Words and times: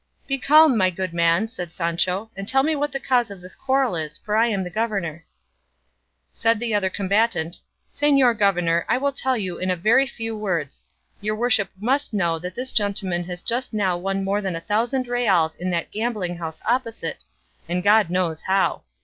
"Be 0.25 0.39
calm, 0.39 0.75
my 0.79 0.89
good 0.89 1.13
man," 1.13 1.47
said 1.47 1.71
Sancho, 1.71 2.31
"and 2.35 2.47
tell 2.47 2.63
me 2.63 2.75
what 2.75 2.91
the 2.91 2.99
cause 2.99 3.29
of 3.29 3.39
this 3.39 3.53
quarrel 3.53 3.95
is; 3.95 4.17
for 4.17 4.35
I 4.35 4.47
am 4.47 4.63
the 4.63 4.71
governor." 4.71 5.23
Said 6.33 6.59
the 6.59 6.73
other 6.73 6.89
combatant, 6.89 7.59
"Señor 7.93 8.35
governor, 8.35 8.83
I 8.89 8.97
will 8.97 9.11
tell 9.11 9.37
you 9.37 9.59
in 9.59 9.69
a 9.69 9.75
very 9.75 10.07
few 10.07 10.35
words. 10.35 10.83
Your 11.21 11.35
worship 11.35 11.69
must 11.79 12.13
know 12.13 12.39
that 12.39 12.55
this 12.55 12.71
gentleman 12.71 13.25
has 13.25 13.43
just 13.43 13.73
now 13.73 13.95
won 13.95 14.23
more 14.23 14.41
than 14.41 14.55
a 14.55 14.61
thousand 14.61 15.05
reals 15.07 15.53
in 15.55 15.69
that 15.69 15.91
gambling 15.91 16.37
house 16.39 16.63
opposite, 16.65 17.19
and 17.69 17.83
God 17.83 18.09
knows 18.09 18.41
how. 18.41 18.81